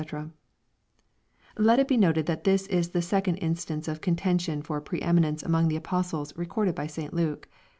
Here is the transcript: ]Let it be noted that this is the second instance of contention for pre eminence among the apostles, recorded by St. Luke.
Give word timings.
]Let 1.59 1.77
it 1.77 1.87
be 1.87 1.95
noted 1.95 2.25
that 2.25 2.43
this 2.43 2.65
is 2.65 2.89
the 2.89 3.03
second 3.03 3.35
instance 3.35 3.87
of 3.87 4.01
contention 4.01 4.63
for 4.63 4.81
pre 4.81 4.99
eminence 4.99 5.43
among 5.43 5.67
the 5.67 5.75
apostles, 5.75 6.35
recorded 6.35 6.73
by 6.73 6.87
St. 6.87 7.13
Luke. 7.13 7.47